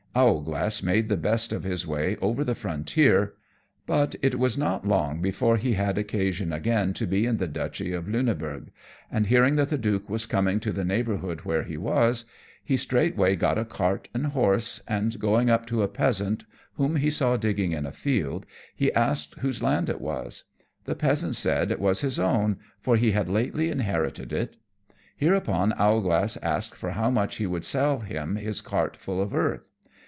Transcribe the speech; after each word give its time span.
Owlglass 0.13 0.83
made 0.83 1.07
the 1.07 1.15
best 1.15 1.53
of 1.53 1.63
his 1.63 1.87
way 1.87 2.17
over 2.17 2.43
the 2.43 2.53
frontier; 2.53 3.33
but 3.85 4.13
it 4.21 4.37
was 4.37 4.57
not 4.57 4.85
long 4.85 5.21
before 5.21 5.55
he 5.55 5.75
had 5.75 5.97
occasion 5.97 6.51
again 6.51 6.91
to 6.95 7.07
be 7.07 7.25
in 7.25 7.37
the 7.37 7.47
Duchy 7.47 7.93
of 7.93 8.09
Luneburgh, 8.09 8.71
and 9.09 9.27
hearing 9.27 9.55
that 9.55 9.69
the 9.69 9.77
Duke 9.77 10.09
was 10.09 10.25
coming 10.25 10.59
to 10.59 10.73
the 10.73 10.83
neighbourhood 10.83 11.45
where 11.45 11.63
he 11.63 11.77
was, 11.77 12.25
he 12.61 12.75
straightway 12.75 13.37
got 13.37 13.57
a 13.57 13.63
cart 13.63 14.09
and 14.13 14.25
horse, 14.27 14.81
and 14.85 15.17
going 15.17 15.49
up 15.49 15.65
to 15.67 15.81
a 15.81 15.87
peasant, 15.87 16.43
whom 16.73 16.97
he 16.97 17.09
saw 17.09 17.37
digging 17.37 17.71
in 17.71 17.85
a 17.85 17.93
field, 17.93 18.45
he 18.75 18.91
asked 18.91 19.35
whose 19.35 19.63
land 19.63 19.87
it 19.87 20.01
was. 20.01 20.43
The 20.83 20.93
peasant 20.95 21.37
said 21.37 21.71
it 21.71 21.79
was 21.79 22.01
his 22.01 22.19
own, 22.19 22.57
for 22.81 22.97
he 22.97 23.11
had 23.11 23.29
lately 23.29 23.69
inherited 23.69 24.33
it. 24.33 24.57
Hereupon 25.15 25.71
Owlglass 25.79 26.35
asked 26.41 26.75
for 26.75 26.91
how 26.91 27.09
much 27.09 27.37
he 27.37 27.47
would 27.47 27.63
sell 27.63 27.99
him 27.99 28.35
his 28.35 28.59
cart 28.59 28.97
full 28.97 29.21
of 29.21 29.33
earth. 29.33 29.71